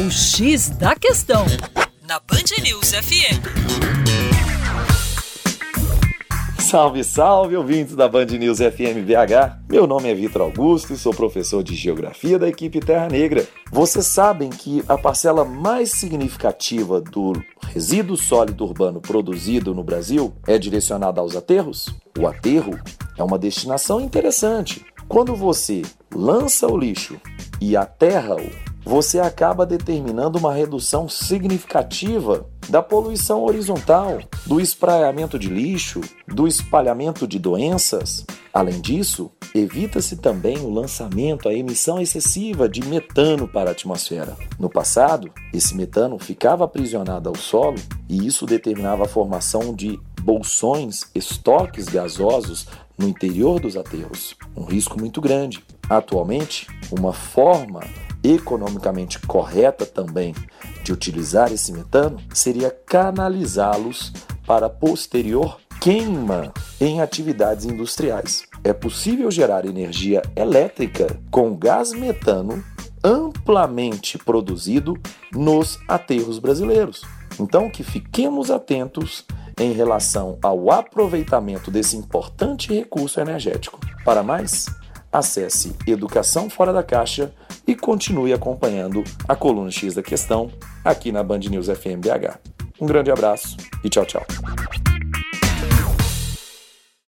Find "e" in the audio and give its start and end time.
10.94-10.96, 27.60-27.76, 48.08-48.26, 87.66-87.74, 93.84-93.88